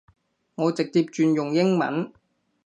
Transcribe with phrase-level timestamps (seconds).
[0.55, 2.11] 我直接轉用英文